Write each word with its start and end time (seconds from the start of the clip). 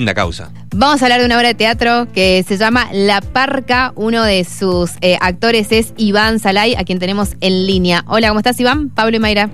Linda 0.00 0.14
causa. 0.14 0.52
Vamos 0.76 1.02
a 1.02 1.06
hablar 1.06 1.18
de 1.18 1.26
una 1.26 1.36
obra 1.36 1.48
de 1.48 1.54
teatro 1.54 2.06
que 2.14 2.44
se 2.44 2.56
llama 2.56 2.86
La 2.92 3.20
Parca. 3.20 3.90
Uno 3.96 4.22
de 4.22 4.44
sus 4.44 4.92
eh, 5.00 5.18
actores 5.20 5.72
es 5.72 5.92
Iván 5.96 6.38
Salay, 6.38 6.76
a 6.76 6.84
quien 6.84 7.00
tenemos 7.00 7.34
en 7.40 7.66
línea. 7.66 8.04
Hola, 8.06 8.28
¿cómo 8.28 8.38
estás, 8.38 8.60
Iván? 8.60 8.90
Pablo 8.90 9.16
y 9.16 9.18
Mayra. 9.18 9.50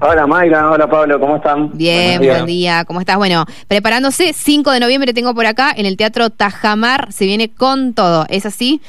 Hola 0.00 0.28
Mayra, 0.28 0.70
hola 0.70 0.88
Pablo, 0.88 1.18
¿cómo 1.18 1.34
están? 1.38 1.76
Bien, 1.76 2.20
buen 2.20 2.46
día. 2.46 2.84
¿Cómo 2.84 3.00
estás? 3.00 3.16
Bueno, 3.16 3.44
preparándose, 3.66 4.32
5 4.32 4.70
de 4.70 4.78
noviembre 4.78 5.12
tengo 5.12 5.34
por 5.34 5.46
acá 5.46 5.72
en 5.76 5.86
el 5.86 5.96
Teatro 5.96 6.30
Tajamar. 6.30 7.10
Se 7.10 7.26
viene 7.26 7.52
con 7.52 7.92
todo. 7.92 8.26
¿Es 8.28 8.46
así? 8.46 8.80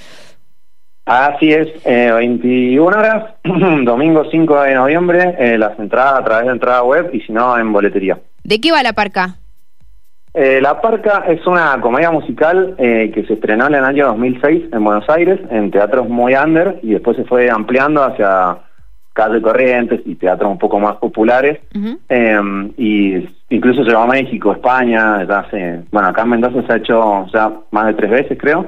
Así 1.06 1.54
es, 1.54 1.70
eh, 1.86 2.12
21 2.12 2.96
horas, 2.96 3.34
domingo 3.84 4.26
5 4.30 4.62
de 4.62 4.76
noviembre, 4.76 5.36
eh, 5.40 5.58
las 5.58 5.80
entradas 5.80 6.20
a 6.20 6.24
través 6.24 6.46
de 6.46 6.52
entrada 6.52 6.84
web 6.84 7.10
y 7.14 7.22
si 7.22 7.32
no 7.32 7.58
en 7.58 7.74
boletería. 7.74 8.20
¿De 8.44 8.62
qué 8.62 8.72
va 8.72 8.84
La 8.84 8.94
Parca? 8.94 9.38
Eh, 10.36 10.60
La 10.62 10.82
Parca 10.82 11.24
es 11.28 11.46
una 11.48 11.80
comedia 11.80 12.12
musical 12.12 12.76
eh, 12.78 13.10
que 13.14 13.26
se 13.26 13.34
estrenó 13.34 13.68
en 13.68 13.76
el 13.76 13.84
año 13.86 14.08
2006 14.08 14.66
en 14.74 14.84
Buenos 14.84 15.10
Aires, 15.10 15.40
en 15.50 15.72
teatros 15.72 16.10
muy 16.10 16.36
under, 16.36 16.80
y 16.84 16.92
después 16.92 17.16
se 17.16 17.24
fue 17.24 17.50
ampliando 17.50 18.04
hacia 18.04 18.58
Calle 19.14 19.42
Corrientes 19.42 20.02
y 20.06 20.16
teatros 20.16 20.52
un 20.52 20.58
poco 20.60 20.78
más 20.80 20.98
populares. 20.98 21.60
Eh, 22.10 22.72
y 22.78 23.30
incluso 23.50 23.84
llegó 23.84 24.00
a 24.00 24.08
México, 24.08 24.52
España, 24.52 25.24
ya 25.26 25.40
hace, 25.40 25.84
bueno, 25.92 26.10
acá 26.10 26.24
en 26.24 26.30
Mendoza 26.30 26.62
se 26.68 26.74
ha 26.74 26.78
hecho 26.78 27.26
ya 27.34 27.52
más 27.72 27.88
de 27.88 27.94
tres 27.94 28.12
veces, 28.12 28.38
creo. 28.38 28.66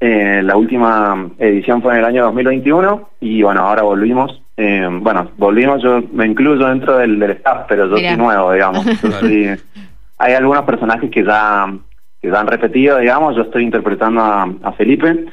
Eh, 0.00 0.42
la 0.42 0.56
última 0.56 1.30
edición 1.38 1.80
fue 1.80 1.92
en 1.92 2.00
el 2.00 2.04
año 2.06 2.24
2021 2.24 3.08
y 3.20 3.40
bueno, 3.42 3.60
ahora 3.60 3.82
volvimos. 3.82 4.42
Eh, 4.56 4.86
bueno, 5.00 5.30
volvimos, 5.36 5.80
yo 5.82 6.02
me 6.12 6.26
incluyo 6.26 6.66
dentro 6.66 6.98
del, 6.98 7.18
del 7.20 7.30
staff, 7.32 7.66
pero 7.68 7.86
yo 7.88 7.96
soy 7.96 8.16
nuevo, 8.18 8.52
digamos. 8.52 8.84
Yo 9.02 9.10
soy- 9.12 9.56
hay 10.18 10.34
algunos 10.34 10.64
personajes 10.64 11.10
que 11.10 11.24
ya, 11.24 11.72
que 12.20 12.30
ya 12.30 12.40
han 12.40 12.46
repetido, 12.46 12.98
digamos. 12.98 13.36
Yo 13.36 13.42
estoy 13.42 13.64
interpretando 13.64 14.20
a, 14.20 14.48
a 14.62 14.72
Felipe. 14.72 15.26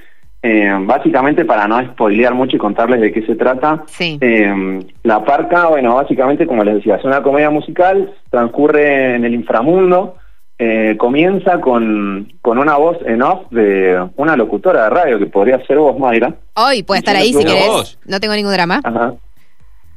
Eh, 0.44 0.76
básicamente, 0.86 1.46
para 1.46 1.68
no 1.68 1.80
spoilear 1.92 2.34
mucho 2.34 2.56
y 2.56 2.60
contarles 2.60 3.00
de 3.00 3.12
qué 3.12 3.22
se 3.28 3.36
trata, 3.36 3.84
Sí. 3.86 4.18
eh, 4.22 4.80
la 5.04 5.24
parca, 5.24 5.68
bueno, 5.68 5.94
básicamente, 5.96 6.48
como 6.48 6.64
les 6.64 6.76
decía, 6.76 6.96
es 6.96 7.04
una 7.06 7.22
comedia 7.22 7.52
musical, 7.52 8.12
transcurre 8.32 9.14
en 9.16 9.24
el 9.26 9.36
inframundo, 9.36 10.16
eh, 10.58 10.96
comienza 10.98 11.62
con, 11.62 12.34
con 12.42 12.58
una 12.58 12.76
voz 12.78 12.98
en 13.06 13.22
off 13.22 13.52
de 13.52 14.04
una 14.16 14.36
locutora 14.36 14.86
de 14.86 14.90
radio, 14.90 15.20
que 15.20 15.28
podría 15.28 15.64
ser 15.68 15.78
vos, 15.78 15.98
Mayra, 16.00 16.34
Hoy 16.56 16.82
puede 16.82 17.00
estar 17.00 17.16
ahí 17.16 17.34
si 17.34 17.46
querés. 17.46 18.00
No 18.06 18.20
tengo 18.20 18.34
ningún 18.34 18.54
drama. 18.54 18.82
Ajá. 18.84 19.14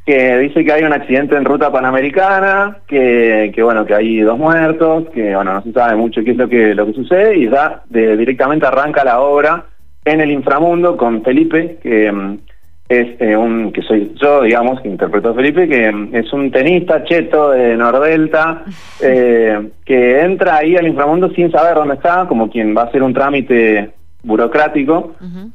Que 0.05 0.39
dice 0.39 0.65
que 0.65 0.73
hay 0.73 0.83
un 0.85 0.93
accidente 0.93 1.35
en 1.37 1.45
ruta 1.45 1.73
panamericana, 1.73 2.79
que, 2.87 3.51
que 3.55 3.63
bueno, 3.63 3.87
que 3.87 3.95
hay 3.95 4.21
dos 4.21 4.39
muertos, 4.39 5.09
que 5.15 5.35
bueno, 5.35 5.55
no 5.55 5.63
se 5.63 5.73
sabe 5.73 5.97
mucho 5.97 6.23
qué 6.23 6.33
es 6.33 6.37
lo 6.37 6.49
que, 6.49 6.75
lo 6.75 6.87
que 6.87 6.93
sucede, 6.93 7.37
y 7.39 7.49
ya 7.49 7.83
de- 7.89 8.17
directamente 8.17 8.67
arranca 8.67 9.03
la 9.05 9.21
obra 9.21 9.65
en 10.05 10.21
el 10.21 10.31
inframundo 10.31 10.97
con 10.99 11.23
Felipe, 11.23 11.79
que 11.83 12.13
mm, 12.13 12.39
es 12.87 13.19
eh, 13.19 13.35
un, 13.35 13.73
que 13.73 13.81
soy 13.81 14.13
yo, 14.21 14.43
digamos, 14.43 14.79
que 14.83 14.89
interpreto 14.89 15.31
a 15.31 15.35
Felipe, 15.35 15.67
que 15.67 15.91
mm, 15.91 16.15
es 16.15 16.31
un 16.35 16.51
tenista 16.51 17.03
cheto 17.05 17.53
de 17.53 17.75
Nordelta, 17.75 18.63
eh, 19.03 19.71
que 19.87 20.21
entra 20.21 20.57
ahí 20.57 20.77
al 20.77 20.87
inframundo 20.87 21.31
sin 21.31 21.51
saber 21.51 21.75
dónde 21.77 21.95
está, 21.95 22.27
como 22.29 22.51
quien 22.51 22.77
va 22.77 22.83
a 22.83 22.87
hacer 22.87 23.03
un 23.03 23.15
trámite 23.15 23.91
burocrático, 24.25 25.13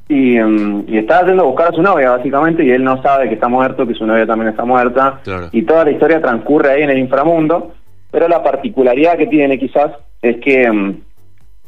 y, 0.08 0.40
mm, 0.40 0.86
y 0.88 0.98
está 1.00 1.26
yendo 1.26 1.44
a 1.44 1.48
buscar 1.48 1.68
a 1.70 1.76
su 1.76 1.82
novia, 1.82 2.12
básicamente, 2.12 2.64
y 2.64 2.70
él 2.72 2.84
no 2.84 3.02
sabe 3.02 3.28
que 3.28 3.34
está 3.36 3.48
muerto, 3.48 3.86
que 3.86 3.94
su 3.96 4.06
novia 4.06 4.26
también 4.26 4.50
está 4.50 4.64
muerta, 4.64 5.20
Claro. 5.24 5.50
y 5.52 5.64
toda 5.64 5.84
la 5.86 5.92
historia 5.92 6.22
transcurre 6.22 6.72
ahí 6.72 6.84
en 6.84 6.92
el 6.92 7.00
inframundo, 7.00 7.74
pero 8.12 8.28
la 8.28 8.42
particularidad 8.44 9.18
que 9.18 9.28
tiene 9.28 9.60
quizás 9.60 9.92
es 10.22 10.38
que, 10.38 10.72
mm, 10.72 11.02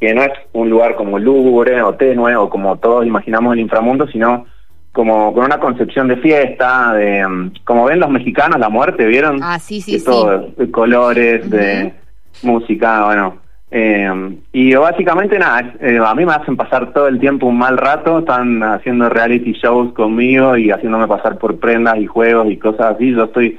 que 0.00 0.14
no 0.14 0.22
es 0.22 0.32
un 0.52 0.70
lugar 0.70 0.94
como 0.96 1.18
lúgubre 1.18 1.82
o 1.82 1.94
tenue, 1.94 2.34
o 2.36 2.48
como 2.48 2.76
todos 2.78 3.06
imaginamos 3.06 3.52
el 3.54 3.60
inframundo, 3.60 4.06
sino 4.08 4.46
como 4.92 5.32
con 5.32 5.44
una 5.44 5.58
concepción 5.58 6.06
de 6.08 6.16
fiesta, 6.16 6.92
de 6.94 7.26
mm, 7.26 7.52
como 7.64 7.86
ven 7.86 8.00
los 8.00 8.10
mexicanos, 8.10 8.58
la 8.58 8.68
muerte, 8.68 9.06
¿vieron? 9.06 9.40
Ah, 9.42 9.58
sí, 9.58 9.80
sí, 9.80 9.92
de 9.94 9.98
sí. 10.00 10.04
todo, 10.04 10.48
de 10.56 10.70
colores, 10.70 11.48
de 11.50 11.94
música, 12.42 13.06
bueno. 13.06 13.36
Eh, 13.74 14.36
y 14.52 14.74
básicamente 14.74 15.38
nada, 15.38 15.72
eh, 15.80 15.98
a 15.98 16.14
mí 16.14 16.26
me 16.26 16.34
hacen 16.34 16.56
pasar 16.56 16.92
todo 16.92 17.08
el 17.08 17.18
tiempo 17.18 17.46
un 17.46 17.56
mal 17.56 17.78
rato, 17.78 18.18
están 18.18 18.62
haciendo 18.62 19.08
reality 19.08 19.52
shows 19.52 19.94
conmigo 19.94 20.58
y 20.58 20.70
haciéndome 20.70 21.08
pasar 21.08 21.38
por 21.38 21.58
prendas 21.58 21.96
y 21.96 22.06
juegos 22.06 22.50
y 22.50 22.58
cosas 22.58 22.94
así. 22.94 23.12
Yo 23.12 23.24
estoy 23.24 23.58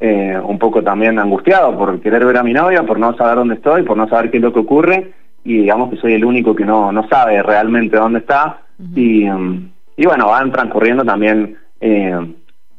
eh, 0.00 0.40
un 0.42 0.58
poco 0.58 0.82
también 0.82 1.18
angustiado 1.18 1.76
por 1.76 2.00
querer 2.00 2.24
ver 2.24 2.38
a 2.38 2.42
mi 2.42 2.54
novia, 2.54 2.84
por 2.84 2.98
no 2.98 3.14
saber 3.16 3.36
dónde 3.36 3.56
estoy, 3.56 3.82
por 3.82 3.98
no 3.98 4.08
saber 4.08 4.30
qué 4.30 4.38
es 4.38 4.42
lo 4.42 4.52
que 4.54 4.60
ocurre 4.60 5.12
y 5.44 5.58
digamos 5.58 5.90
que 5.90 5.96
soy 5.96 6.14
el 6.14 6.24
único 6.24 6.54
que 6.56 6.64
no, 6.64 6.90
no 6.90 7.06
sabe 7.08 7.42
realmente 7.42 7.98
dónde 7.98 8.20
está. 8.20 8.62
y, 8.96 9.26
mm, 9.26 9.70
y 9.98 10.06
bueno, 10.06 10.28
van 10.28 10.50
transcurriendo 10.50 11.04
también 11.04 11.58
eh, 11.82 12.34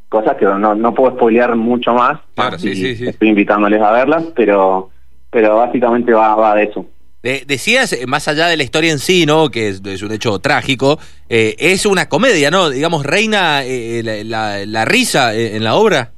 cosas 0.09 0.35
que 0.35 0.45
no, 0.45 0.73
no 0.73 0.93
puedo 0.95 1.11
spoilear 1.11 1.55
mucho 1.55 1.93
más. 1.93 2.19
Claro, 2.33 2.57
sí, 2.57 2.69
y 2.69 2.75
sí, 2.75 2.95
sí. 2.95 3.07
Estoy 3.07 3.29
invitándoles 3.29 3.81
a 3.81 3.91
verlas, 3.91 4.23
pero 4.35 4.90
pero 5.31 5.55
básicamente 5.57 6.11
va, 6.13 6.35
va 6.35 6.55
de 6.55 6.63
eso. 6.65 6.85
De- 7.23 7.43
decías, 7.45 7.93
eh, 7.93 8.05
más 8.07 8.27
allá 8.27 8.47
de 8.47 8.57
la 8.57 8.63
historia 8.63 8.91
en 8.91 8.97
sí, 8.99 9.25
¿no? 9.27 9.49
Que 9.49 9.69
es, 9.69 9.81
es 9.85 10.01
un 10.01 10.11
hecho 10.11 10.39
trágico, 10.39 10.97
eh, 11.29 11.55
es 11.59 11.85
una 11.85 12.09
comedia, 12.09 12.49
¿no? 12.49 12.69
Digamos, 12.69 13.05
reina 13.05 13.63
eh, 13.63 14.01
la, 14.03 14.23
la- 14.23 14.65
la 14.65 14.85
risa 14.85 15.35
eh, 15.35 15.55
en 15.55 15.63
la 15.63 15.75
obra. 15.75 16.11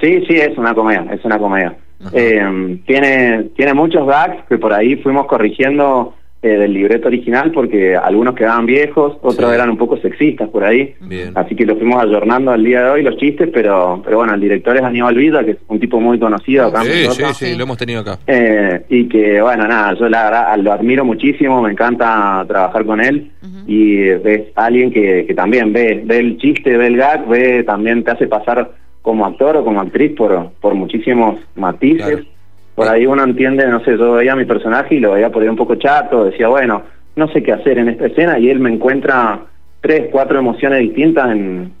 Sí, 0.00 0.24
sí, 0.26 0.34
es 0.34 0.58
una 0.58 0.74
comedia, 0.74 1.06
es 1.12 1.24
una 1.24 1.38
comedia. 1.38 1.76
Eh, 2.12 2.78
tiene, 2.86 3.44
tiene 3.56 3.72
muchos 3.72 4.06
gags 4.06 4.44
que 4.48 4.58
por 4.58 4.72
ahí 4.74 4.96
fuimos 4.96 5.26
corrigiendo 5.26 6.14
eh, 6.42 6.48
del 6.48 6.74
libreto 6.74 7.08
original 7.08 7.50
porque 7.50 7.96
algunos 7.96 8.34
quedaban 8.34 8.66
viejos, 8.66 9.16
otros 9.22 9.48
Sí. 9.48 9.54
eran 9.54 9.70
un 9.70 9.76
poco 9.78 9.96
sexistas 9.96 10.48
por 10.50 10.64
ahí. 10.64 10.94
Bien. 11.00 11.32
Así 11.34 11.56
que 11.56 11.64
lo 11.64 11.76
fuimos 11.76 12.02
ayornando 12.02 12.50
al 12.52 12.62
día 12.62 12.84
de 12.84 12.90
hoy 12.90 13.02
los 13.02 13.16
chistes, 13.16 13.48
pero 13.52 14.00
pero 14.04 14.18
bueno, 14.18 14.34
el 14.34 14.40
director 14.40 14.76
es 14.76 14.82
Aníbal 14.82 15.14
Villa, 15.16 15.44
que 15.44 15.52
es 15.52 15.56
un 15.68 15.80
tipo 15.80 15.98
muy 16.00 16.18
conocido 16.18 16.66
acá 16.66 16.82
en 16.82 16.86
Sí, 16.86 17.06
sí, 17.10 17.24
sí, 17.34 17.54
lo 17.56 17.64
hemos 17.64 17.78
tenido 17.78 18.00
acá. 18.02 18.18
Eh, 18.26 18.82
y 18.88 19.08
que 19.08 19.40
bueno, 19.40 19.66
nada, 19.66 19.94
yo 19.94 20.08
la 20.08 20.24
verdad 20.24 20.56
lo 20.58 20.72
admiro 20.72 21.04
muchísimo, 21.04 21.62
me 21.62 21.72
encanta 21.72 22.44
trabajar 22.46 22.84
con 22.84 23.00
él 23.00 23.30
y 23.66 24.02
es 24.08 24.42
alguien 24.54 24.90
que, 24.92 25.24
que 25.26 25.34
también 25.34 25.72
ve, 25.72 26.02
ve 26.04 26.18
el 26.18 26.36
chiste, 26.38 26.76
ve 26.76 26.86
el 26.88 26.96
gag, 26.96 27.26
ve 27.26 27.64
también 27.64 28.04
te 28.04 28.10
hace 28.12 28.26
pasar 28.26 28.70
como 29.02 29.24
actor 29.24 29.56
o 29.56 29.64
como 29.64 29.80
actriz 29.80 30.12
por, 30.16 30.50
por 30.60 30.74
muchísimos 30.74 31.36
matices. 31.54 32.06
Claro. 32.06 32.35
Por 32.76 32.88
ahí 32.88 33.06
uno 33.06 33.24
entiende, 33.24 33.66
no 33.66 33.82
sé, 33.82 33.96
yo 33.96 34.12
veía 34.12 34.34
a 34.34 34.36
mi 34.36 34.44
personaje 34.44 34.96
y 34.96 35.00
lo 35.00 35.12
veía 35.12 35.30
por 35.30 35.42
ahí 35.42 35.48
un 35.48 35.56
poco 35.56 35.76
chato, 35.76 36.26
decía, 36.26 36.46
bueno, 36.48 36.82
no 37.16 37.26
sé 37.32 37.42
qué 37.42 37.52
hacer 37.52 37.78
en 37.78 37.88
esta 37.88 38.06
escena 38.06 38.38
y 38.38 38.50
él 38.50 38.60
me 38.60 38.70
encuentra 38.70 39.40
tres, 39.80 40.08
cuatro 40.12 40.38
emociones 40.38 40.80
distintas 40.80 41.30
en, 41.30 41.72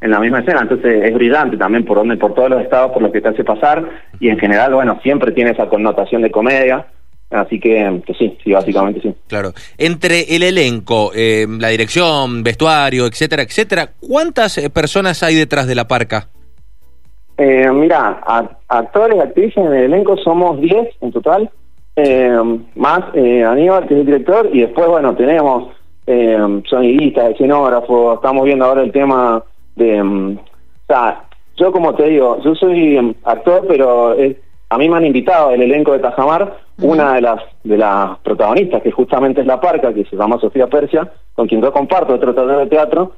en 0.00 0.10
la 0.10 0.20
misma 0.20 0.38
escena, 0.38 0.60
entonces 0.62 1.02
es 1.02 1.12
brillante 1.12 1.56
también 1.56 1.84
por 1.84 1.96
donde, 1.96 2.16
por 2.16 2.34
todos 2.34 2.50
los 2.50 2.62
estados 2.62 2.92
por 2.92 3.02
los 3.02 3.10
que 3.10 3.20
te 3.20 3.28
hace 3.28 3.42
pasar 3.42 3.84
y 4.20 4.28
en 4.28 4.38
general, 4.38 4.74
bueno, 4.74 5.00
siempre 5.02 5.32
tiene 5.32 5.50
esa 5.50 5.66
connotación 5.68 6.22
de 6.22 6.30
comedia, 6.30 6.86
así 7.30 7.58
que, 7.58 8.02
que 8.06 8.14
sí, 8.14 8.38
sí, 8.44 8.52
básicamente 8.52 9.00
sí. 9.00 9.12
Claro. 9.26 9.52
Entre 9.76 10.36
el 10.36 10.44
elenco, 10.44 11.10
eh, 11.16 11.46
la 11.58 11.68
dirección, 11.68 12.44
vestuario, 12.44 13.06
etcétera, 13.06 13.42
etcétera, 13.42 13.90
¿cuántas 13.98 14.58
eh, 14.58 14.70
personas 14.70 15.22
hay 15.24 15.34
detrás 15.34 15.66
de 15.66 15.74
la 15.74 15.88
parca? 15.88 16.28
Eh, 17.36 17.68
mira, 17.72 18.20
actores, 18.68 19.20
actrices 19.20 19.56
en 19.56 19.72
el 19.72 19.84
elenco 19.84 20.16
somos 20.18 20.60
10 20.60 20.88
en 21.00 21.12
total, 21.12 21.50
eh, 21.96 22.38
más 22.76 23.00
eh, 23.14 23.42
Aníbal, 23.44 23.86
que 23.86 23.94
es 23.94 24.00
el 24.00 24.06
director, 24.06 24.48
y 24.52 24.60
después, 24.60 24.86
bueno, 24.88 25.14
tenemos 25.16 25.72
eh, 26.06 26.38
sonidistas, 26.68 27.30
escenógrafos, 27.32 28.16
estamos 28.16 28.44
viendo 28.44 28.64
ahora 28.64 28.82
el 28.82 28.92
tema 28.92 29.42
de... 29.74 30.02
mm, 30.02 30.36
o 30.36 30.86
sea, 30.86 31.24
yo 31.56 31.72
como 31.72 31.94
te 31.94 32.04
digo, 32.08 32.38
yo 32.44 32.54
soy 32.54 33.00
mm, 33.00 33.14
actor, 33.24 33.64
pero 33.66 34.12
es- 34.14 34.36
a 34.70 34.78
mí 34.78 34.88
me 34.88 34.96
han 34.96 35.06
invitado 35.06 35.50
el 35.50 35.62
elenco 35.62 35.92
de 35.92 36.00
Tajamar, 36.00 36.56
una 36.82 37.14
de 37.14 37.20
las 37.20 37.40
de 37.62 37.78
las 37.78 38.18
protagonistas, 38.20 38.82
que 38.82 38.90
justamente 38.90 39.40
es 39.42 39.46
La 39.46 39.60
Parca, 39.60 39.92
que 39.94 40.04
se 40.04 40.16
llama 40.16 40.38
Sofía 40.40 40.66
Persia, 40.66 41.10
con 41.34 41.46
quien 41.46 41.62
yo 41.62 41.72
comparto 41.72 42.14
otro 42.14 42.34
taller 42.34 42.56
de 42.58 42.66
teatro, 42.66 43.12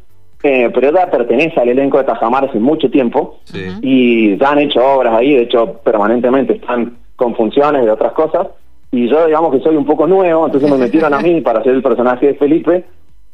eh, 0.47 0.71
pero 0.73 0.89
ella 0.91 1.11
pertenece 1.11 1.59
al 1.61 1.69
elenco 1.69 1.99
de 1.99 2.05
Tajamar 2.05 2.45
hace 2.45 2.59
mucho 2.59 2.89
tiempo 2.91 3.39
Sí. 3.45 3.65
y 3.83 4.37
ya 4.39 4.51
han 4.53 4.59
hecho 4.61 4.81
obras 4.85 5.15
ahí, 5.15 5.35
de 5.35 5.43
hecho 5.43 5.81
permanentemente 5.85 6.55
están 6.55 6.97
con 7.17 7.35
funciones 7.35 7.85
de 7.85 7.91
otras 7.91 8.13
cosas, 8.13 8.49
y 8.93 9.09
yo 9.09 9.27
digamos 9.27 9.53
que 9.53 9.61
soy 9.61 9.77
un 9.77 9.85
poco 9.87 10.07
nuevo, 10.07 10.47
entonces 10.47 10.71
me 10.71 10.77
metieron 10.79 11.13
a 11.15 11.21
mí 11.21 11.41
para 11.47 11.61
hacer 11.61 11.73
el 11.75 11.83
personaje 11.83 12.27
de 12.29 12.35
Felipe, 12.35 12.85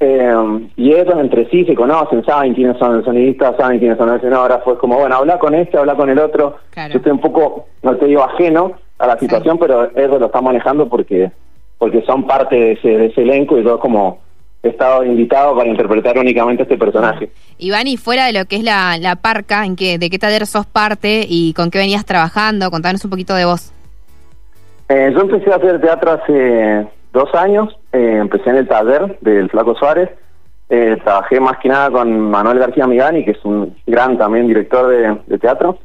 eh, 0.00 0.34
y 0.76 0.92
ellos 0.92 1.14
entre 1.18 1.48
sí 1.50 1.64
se 1.64 1.74
conocen, 1.74 2.24
saben 2.24 2.54
quiénes 2.54 2.76
son 2.78 2.96
los 2.96 3.04
sonidistas, 3.04 3.56
saben 3.56 3.78
quiénes 3.78 3.98
son 3.98 4.08
los 4.08 4.16
escenógrafos, 4.16 4.78
como 4.78 4.98
bueno, 4.98 5.14
habla 5.16 5.38
con 5.38 5.54
este, 5.54 5.78
habla 5.78 5.94
con 5.94 6.10
el 6.10 6.18
otro, 6.18 6.56
Claro. 6.70 6.92
yo 6.92 6.96
estoy 6.98 7.12
un 7.12 7.20
poco, 7.20 7.66
no 7.82 7.94
te 7.96 8.06
digo 8.06 8.22
ajeno 8.24 8.72
a 8.98 9.06
la 9.06 9.18
situación, 9.18 9.58
pero 9.58 9.90
ellos 9.94 10.18
lo 10.20 10.26
están 10.26 10.44
manejando 10.44 10.88
porque 10.88 11.30
porque 11.78 12.02
son 12.02 12.28
parte 12.28 12.54
de 12.54 12.72
ese, 12.72 12.88
de 12.96 13.06
ese 13.06 13.22
elenco 13.22 13.58
y 13.58 13.64
yo 13.64 13.80
como 13.80 14.18
he 14.62 14.68
estado 14.68 15.04
invitado 15.04 15.56
para 15.56 15.68
interpretar 15.68 16.18
únicamente 16.18 16.62
este 16.62 16.76
personaje. 16.76 17.30
Iván, 17.58 17.88
y 17.88 17.96
fuera 17.96 18.26
de 18.26 18.32
lo 18.32 18.44
que 18.44 18.56
es 18.56 18.62
la, 18.62 18.96
la 18.98 19.16
parca, 19.16 19.64
¿en 19.64 19.76
qué, 19.76 19.98
¿de 19.98 20.08
qué 20.08 20.18
taller 20.18 20.46
sos 20.46 20.66
parte 20.66 21.26
y 21.28 21.52
con 21.54 21.70
qué 21.70 21.78
venías 21.78 22.04
trabajando? 22.04 22.70
Contanos 22.70 23.04
un 23.04 23.10
poquito 23.10 23.34
de 23.34 23.44
vos. 23.44 23.72
Eh, 24.88 25.10
yo 25.14 25.20
empecé 25.20 25.52
a 25.52 25.56
hacer 25.56 25.80
teatro 25.80 26.12
hace 26.12 26.86
dos 27.12 27.34
años, 27.34 27.76
eh, 27.92 28.18
empecé 28.20 28.50
en 28.50 28.56
el 28.56 28.68
taller 28.68 29.18
del 29.20 29.50
Flaco 29.50 29.74
Suárez, 29.74 30.10
eh, 30.68 30.96
trabajé 31.02 31.40
más 31.40 31.58
que 31.58 31.68
nada 31.68 31.90
con 31.90 32.30
Manuel 32.30 32.58
García 32.58 32.86
Migani, 32.86 33.24
que 33.24 33.32
es 33.32 33.44
un 33.44 33.76
gran 33.86 34.16
también 34.16 34.46
director 34.46 34.88
de, 34.88 35.18
de 35.26 35.38
teatro, 35.38 35.78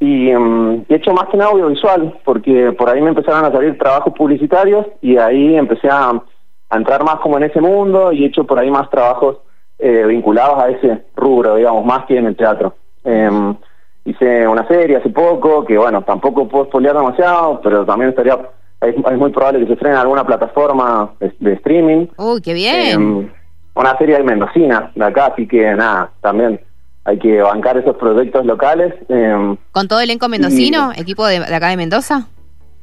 y 0.00 0.32
mm, 0.32 0.86
he 0.88 0.96
hecho 0.96 1.12
más 1.12 1.28
que 1.28 1.36
nada 1.36 1.50
audiovisual, 1.50 2.18
porque 2.24 2.72
por 2.72 2.88
ahí 2.88 3.00
me 3.00 3.10
empezaron 3.10 3.44
a 3.44 3.52
salir 3.52 3.78
trabajos 3.78 4.12
publicitarios 4.14 4.86
y 5.00 5.16
ahí 5.16 5.56
empecé 5.56 5.88
a, 5.88 6.22
a 6.68 6.76
entrar 6.76 7.04
más 7.04 7.16
como 7.20 7.36
en 7.36 7.44
ese 7.44 7.60
mundo 7.60 8.12
y 8.12 8.24
he 8.24 8.26
hecho 8.26 8.44
por 8.44 8.58
ahí 8.58 8.70
más 8.70 8.90
trabajos 8.90 9.38
eh, 9.78 10.04
vinculados 10.06 10.58
a 10.58 10.68
ese 10.70 11.04
rubro, 11.14 11.56
digamos, 11.56 11.84
más 11.84 12.06
que 12.06 12.16
en 12.16 12.26
el 12.26 12.36
teatro. 12.36 12.74
Em, 13.04 13.54
hice 14.04 14.48
una 14.48 14.66
serie 14.66 14.96
hace 14.96 15.10
poco, 15.10 15.64
que 15.64 15.76
bueno, 15.76 16.02
tampoco 16.02 16.48
puedo 16.48 16.64
spoilear 16.66 16.96
demasiado, 16.96 17.60
pero 17.62 17.84
también 17.84 18.10
estaría, 18.10 18.38
es, 18.80 18.94
es 18.96 19.18
muy 19.18 19.30
probable 19.30 19.60
que 19.60 19.66
se 19.66 19.72
estrene 19.74 19.94
en 19.94 20.00
alguna 20.00 20.24
plataforma 20.24 21.10
de, 21.20 21.32
de 21.38 21.52
streaming. 21.54 22.06
Uy, 22.16 22.40
qué 22.40 22.54
bien. 22.54 22.90
Em, 22.90 23.30
una 23.74 23.96
serie 23.98 24.16
de 24.16 24.24
mendocina 24.24 24.90
de 24.94 25.04
acá, 25.04 25.26
así 25.26 25.46
que 25.46 25.74
nada, 25.74 26.10
también 26.20 26.60
hay 27.04 27.18
que 27.18 27.40
bancar 27.40 27.76
esos 27.76 27.96
proyectos 27.96 28.44
locales. 28.46 28.94
em, 29.08 29.56
¿Con 29.70 29.86
todo 29.86 30.00
elenco 30.00 30.28
mendocino, 30.28 30.92
equipo 30.96 31.26
de, 31.26 31.40
de 31.40 31.54
acá 31.54 31.68
de 31.68 31.76
Mendoza? 31.76 32.26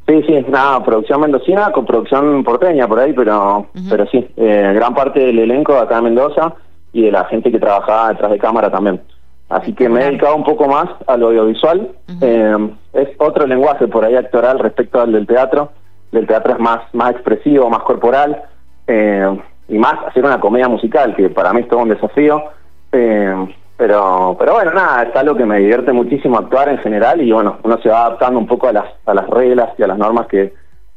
Sí, 0.08 0.22
sí, 0.28 0.46
nada, 0.50 0.84
producción 0.84 1.22
mendocina 1.22 1.72
con 1.72 1.86
producción 1.86 2.44
porteña 2.44 2.88
por 2.88 3.00
ahí, 3.00 3.14
pero 3.14 3.68
pero 3.90 4.06
sí, 4.08 4.28
eh, 4.36 4.72
gran 4.76 4.94
parte 4.94 5.20
del 5.20 5.40
elenco 5.40 5.74
de 5.74 5.80
acá 5.80 5.96
de 5.96 6.02
Mendoza 6.04 6.54
y 6.92 7.04
de 7.04 7.12
la 7.12 7.26
gente 7.26 7.52
que 7.52 7.60
trabajaba 7.60 8.10
detrás 8.10 8.32
de 8.32 8.40
cámara 8.40 8.70
también. 8.70 9.02
Así 9.50 9.74
que 9.74 9.88
me 9.88 10.02
he 10.02 10.06
dedicado 10.06 10.36
un 10.36 10.44
poco 10.44 10.68
más 10.68 10.90
al 11.08 11.24
audiovisual. 11.24 11.92
Eh, 12.22 12.70
es 12.94 13.10
otro 13.18 13.46
lenguaje 13.46 13.88
por 13.88 14.04
ahí 14.04 14.16
actoral 14.16 14.60
respecto 14.60 15.00
al 15.00 15.12
del 15.12 15.28
teatro. 15.28 15.72
El 16.12 16.28
teatro 16.28 16.54
es 16.54 16.60
más, 16.60 16.82
más 16.94 17.12
expresivo, 17.12 17.70
más 17.70 17.84
corporal 17.84 18.44
eh, 18.88 19.40
y 19.68 19.78
más 19.78 19.96
hacer 20.08 20.26
una 20.26 20.40
comedia 20.40 20.68
musical, 20.68 21.16
que 21.16 21.30
para 21.30 21.54
mí 21.54 21.62
es 21.62 21.68
todo 21.68 21.82
un 21.82 21.90
desafío. 21.90 22.44
Eh, 22.92 23.56
pero 23.84 24.34
pero 24.40 24.54
bueno, 24.54 24.72
nada, 24.72 25.04
es 25.04 25.14
algo 25.14 25.36
que 25.36 25.46
me 25.46 25.60
divierte 25.60 25.92
muchísimo 25.92 26.38
actuar 26.38 26.70
en 26.70 26.78
general 26.78 27.20
y 27.20 27.34
bueno, 27.34 27.58
uno 27.64 27.78
se 27.82 27.90
va 27.90 28.06
adaptando 28.06 28.40
un 28.40 28.48
poco 28.48 28.70
a 28.70 28.72
las, 28.72 28.86
a 29.06 29.14
las 29.14 29.30
reglas 29.30 29.72
y 29.78 29.84
a 29.84 29.88
las 29.88 29.98
normas 29.98 30.28
que, 30.28 30.54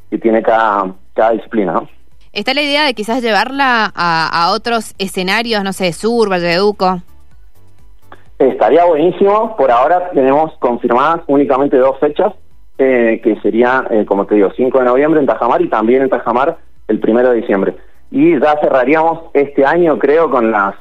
que 0.09 0.19
tiene 0.19 0.41
cada, 0.41 0.95
cada 1.13 1.33
disciplina, 1.33 1.73
¿no? 1.73 1.89
¿Está 2.33 2.55
la 2.55 2.63
idea 2.63 2.85
de 2.85 2.95
quizás 2.95 3.25
llevarla 3.25 3.93
a, 3.93 4.29
a 4.31 4.53
otros 4.53 4.95
escenarios, 4.99 5.65
no 5.65 5.73
sé, 5.73 5.93
Sur, 5.93 6.31
Valleduco? 6.31 7.01
Estaría 8.39 8.85
buenísimo. 8.85 9.57
Por 9.57 9.73
ahora 9.73 10.11
tenemos 10.11 10.53
confirmadas 10.61 11.23
únicamente 11.27 11.77
dos 11.79 11.99
fechas, 11.99 12.35
eh, 12.79 13.21
que 13.25 13.35
sería, 13.41 13.85
eh, 13.91 14.05
como 14.07 14.27
te 14.27 14.37
digo, 14.37 14.53
5 14.55 14.79
de 14.79 14.85
noviembre 14.85 15.19
en 15.19 15.27
Tajamar 15.27 15.61
y 15.61 15.69
también 15.69 16.03
en 16.03 16.09
Tajamar 16.09 16.57
el 16.87 17.01
1 17.05 17.31
de 17.31 17.35
diciembre. 17.35 17.75
Y 18.13 18.39
ya 18.39 18.57
cerraríamos 18.61 19.23
este 19.35 19.67
año, 19.67 19.99
creo, 19.99 20.31
con 20.31 20.53
las 20.53 20.77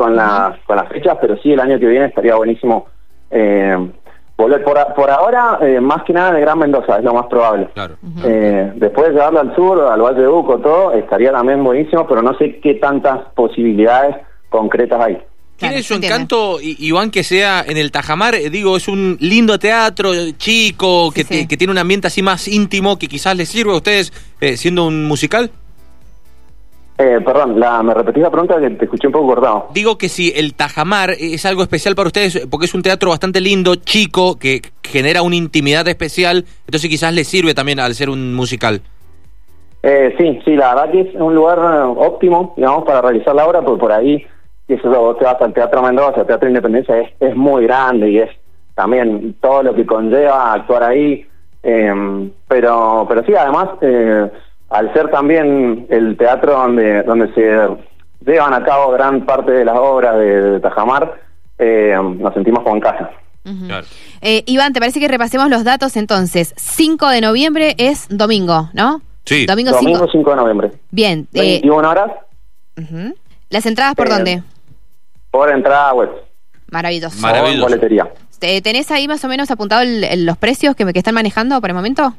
con 0.00 0.16
las 0.16 0.58
con 0.66 0.76
las 0.76 0.88
fechas, 0.88 1.18
pero 1.20 1.36
sí, 1.42 1.52
el 1.52 1.60
año 1.60 1.78
que 1.78 1.86
viene 1.86 2.06
estaría 2.06 2.34
buenísimo 2.36 2.86
eh, 3.30 3.76
volver. 4.36 4.64
Por, 4.64 4.78
a- 4.78 4.94
por 4.94 5.10
ahora, 5.10 5.58
eh, 5.60 5.78
más 5.80 6.02
que 6.04 6.12
nada 6.14 6.32
de 6.32 6.40
Gran 6.40 6.58
Mendoza, 6.58 6.96
es 6.98 7.04
lo 7.04 7.12
más 7.12 7.26
probable. 7.26 7.68
Claro. 7.74 7.96
Eh, 8.24 8.72
después 8.76 9.08
de 9.08 9.12
llevarlo 9.14 9.40
al 9.40 9.54
sur, 9.54 9.80
al 9.82 10.00
Valle 10.00 10.22
de 10.22 10.28
Uco, 10.28 10.58
todo, 10.58 10.92
estaría 10.92 11.32
también 11.32 11.62
buenísimo, 11.62 12.06
pero 12.08 12.22
no 12.22 12.32
sé 12.38 12.58
qué 12.62 12.74
tantas 12.76 13.18
posibilidades 13.34 14.16
concretas 14.48 15.00
hay. 15.04 15.18
Tiene 15.56 15.74
Claro, 15.74 15.84
su 15.84 15.94
encanto, 15.94 16.56
Iván, 16.62 17.10
que 17.10 17.22
sea 17.22 17.62
en 17.68 17.76
el 17.76 17.92
Tajamar, 17.92 18.34
eh, 18.34 18.48
digo, 18.48 18.78
es 18.78 18.88
un 18.88 19.18
lindo 19.20 19.58
teatro 19.58 20.10
chico, 20.38 21.10
que, 21.12 21.20
Sí, 21.22 21.28
te- 21.28 21.34
sí. 21.40 21.46
que 21.48 21.56
tiene 21.58 21.70
un 21.72 21.78
ambiente 21.78 22.06
así 22.06 22.22
más 22.22 22.48
íntimo, 22.48 22.98
que 22.98 23.08
quizás 23.08 23.36
les 23.36 23.50
sirve 23.50 23.72
a 23.72 23.76
ustedes 23.76 24.10
eh, 24.40 24.56
siendo 24.56 24.86
un 24.86 25.04
musical. 25.04 25.50
Eh, 27.02 27.18
perdón, 27.24 27.58
la, 27.58 27.82
me 27.82 27.94
repetí 27.94 28.20
la 28.20 28.30
pregunta 28.30 28.60
que 28.60 28.68
te 28.68 28.84
escuché 28.84 29.06
un 29.06 29.14
poco 29.14 29.28
cortado. 29.28 29.68
Digo 29.72 29.96
que 29.96 30.10
si 30.10 30.34
el 30.36 30.52
Tajamar 30.52 31.12
es 31.18 31.46
algo 31.46 31.62
especial 31.62 31.94
para 31.94 32.08
ustedes, 32.08 32.46
porque 32.50 32.66
es 32.66 32.74
un 32.74 32.82
teatro 32.82 33.08
bastante 33.08 33.40
lindo, 33.40 33.74
chico, 33.76 34.38
que 34.38 34.60
genera 34.82 35.22
una 35.22 35.36
intimidad 35.36 35.88
especial, 35.88 36.44
entonces 36.66 36.90
quizás 36.90 37.14
les 37.14 37.26
sirve 37.26 37.54
también 37.54 37.80
al 37.80 37.94
ser 37.94 38.10
un 38.10 38.34
musical. 38.34 38.82
Eh, 39.82 40.14
sí, 40.18 40.40
sí, 40.44 40.54
la 40.56 40.74
verdad 40.74 40.92
que 40.92 41.00
es 41.00 41.14
un 41.14 41.34
lugar 41.34 41.58
eh, 41.58 41.94
óptimo, 41.96 42.52
digamos, 42.54 42.84
para 42.84 43.00
realizar 43.00 43.34
la 43.34 43.46
obra, 43.46 43.62
porque 43.62 43.80
por 43.80 43.92
ahí, 43.92 44.26
que 44.68 44.74
eso, 44.74 44.90
vos 44.90 45.16
te 45.16 45.24
vas 45.24 45.40
al 45.40 45.54
Teatro 45.54 45.80
Mendoza, 45.80 46.20
al 46.20 46.26
Teatro 46.26 46.48
Independencia, 46.48 47.00
es, 47.00 47.10
es 47.18 47.34
muy 47.34 47.64
grande 47.64 48.10
y 48.10 48.18
es 48.18 48.28
también 48.74 49.36
todo 49.40 49.62
lo 49.62 49.74
que 49.74 49.86
conlleva 49.86 50.52
actuar 50.52 50.82
ahí. 50.82 51.26
eh, 51.62 52.30
pero, 52.46 53.06
pero 53.08 53.24
sí, 53.24 53.32
además, 53.34 53.70
eh, 53.80 54.30
al 54.70 54.92
ser 54.92 55.10
también 55.10 55.86
el 55.90 56.16
teatro 56.16 56.52
donde, 56.52 57.02
donde 57.02 57.32
se 57.34 58.30
llevan 58.30 58.54
a 58.54 58.64
cabo 58.64 58.92
gran 58.92 59.26
parte 59.26 59.50
de 59.52 59.64
las 59.64 59.76
obras 59.76 60.16
de, 60.16 60.42
de 60.52 60.60
Tajamar, 60.60 61.20
eh, 61.58 61.94
nos 62.18 62.32
sentimos 62.34 62.62
como 62.62 62.76
en 62.76 62.80
casa. 62.80 63.10
Claro. 63.66 63.86
Eh, 64.20 64.42
Iván, 64.46 64.72
¿te 64.72 64.80
parece 64.80 65.00
que 65.00 65.08
repasemos 65.08 65.48
los 65.48 65.64
datos 65.64 65.96
entonces? 65.96 66.54
5 66.56 67.08
de 67.08 67.20
noviembre 67.20 67.74
es 67.78 68.06
domingo, 68.08 68.68
¿no? 68.74 69.00
Sí. 69.24 69.46
Domingo 69.46 69.72
Domingo 69.72 69.98
5. 70.00 70.10
5 70.12 70.30
de 70.30 70.36
noviembre. 70.36 70.70
Bien. 70.90 71.26
eh, 71.34 71.40
21 71.62 71.88
horas 71.88 72.10
ujú. 72.78 73.14
¿Las 73.48 73.66
entradas 73.66 73.94
por 73.94 74.06
Eh, 74.06 74.10
dónde? 74.10 74.42
por 75.30 75.50
entrada 75.50 75.92
web. 75.94 76.10
Maravilloso. 76.70 77.18
Mar- 77.20 77.32
Maravilloso. 77.34 77.64
Boletería. 77.66 78.08
¿Te- 78.38 78.60
¿Tenés 78.62 78.90
ahí 78.90 79.08
más 79.08 79.24
o 79.24 79.28
menos 79.28 79.50
apuntado 79.50 79.82
el- 79.82 80.04
el- 80.04 80.24
los 80.26 80.36
precios 80.36 80.76
que, 80.76 80.84
me- 80.84 80.92
que 80.92 80.98
están 81.00 81.14
manejando 81.14 81.60
por 81.60 81.70
el 81.70 81.74
momento? 81.76 82.14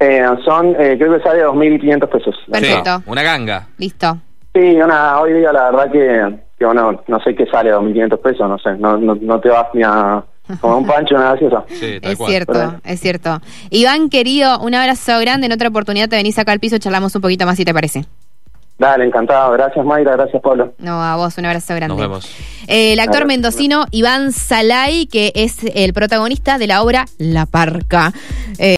Eh, 0.00 0.24
son, 0.44 0.76
eh, 0.78 0.96
creo 0.98 1.16
que 1.16 1.22
sale 1.22 1.44
2.500 1.44 2.08
pesos. 2.08 2.36
Perfecto. 2.50 2.98
Sí, 2.98 3.02
una 3.06 3.22
ganga. 3.22 3.68
Listo. 3.78 4.18
Sí, 4.54 4.60
una, 4.80 5.20
hoy 5.20 5.34
día 5.34 5.52
la 5.52 5.70
verdad 5.70 5.90
que, 5.92 6.38
que 6.58 6.64
bueno, 6.64 7.02
no 7.06 7.20
sé 7.20 7.34
qué 7.34 7.46
sale 7.46 7.72
2.500 7.72 8.20
pesos, 8.20 8.48
no 8.48 8.58
sé, 8.58 8.76
no, 8.78 8.96
no, 8.96 9.14
no 9.20 9.40
te 9.40 9.48
vas 9.48 9.66
ni 9.74 9.82
a 9.82 10.22
como 10.60 10.78
un 10.78 10.86
pancho 10.86 11.14
una 11.14 11.32
gaseosa. 11.34 11.64
Sí, 11.68 12.00
tal 12.00 12.12
Es 12.12 12.18
cual. 12.18 12.30
cierto, 12.30 12.74
es 12.84 13.00
cierto. 13.00 13.40
Iván, 13.70 14.08
querido, 14.08 14.58
un 14.60 14.74
abrazo 14.74 15.18
grande. 15.20 15.46
En 15.46 15.52
otra 15.52 15.68
oportunidad 15.68 16.08
te 16.08 16.16
venís 16.16 16.38
acá 16.38 16.52
al 16.52 16.60
piso, 16.60 16.78
charlamos 16.78 17.14
un 17.14 17.20
poquito 17.20 17.44
más 17.44 17.56
si 17.56 17.64
te 17.66 17.74
parece. 17.74 18.06
Dale, 18.78 19.04
encantado. 19.04 19.52
Gracias 19.52 19.84
Mayra, 19.84 20.12
gracias 20.12 20.40
Pablo. 20.40 20.72
No, 20.78 21.02
a 21.02 21.16
vos, 21.16 21.36
un 21.36 21.44
abrazo 21.46 21.74
grande. 21.74 21.94
Nos 21.96 22.00
vemos. 22.00 22.36
Eh, 22.68 22.92
el 22.92 23.00
actor 23.00 23.26
mendocino 23.26 23.86
Iván 23.90 24.30
Salay, 24.32 25.06
que 25.06 25.32
es 25.34 25.58
el 25.74 25.92
protagonista 25.92 26.58
de 26.58 26.68
la 26.68 26.82
obra 26.82 27.06
La 27.18 27.44
Parca. 27.46 28.12
Eh, 28.58 28.66